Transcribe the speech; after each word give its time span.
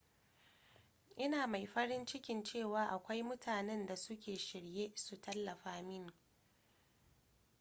ina 1.15 1.47
mai 1.47 1.65
farin 1.67 2.05
ciki 2.05 2.43
cewa 2.43 2.85
akwai 2.89 3.23
mutanen 3.23 3.85
da 3.87 3.95
suke 3.95 4.37
shirye 4.37 4.91
su 4.95 5.17
tallafa 5.21 5.81
mini 5.81 6.11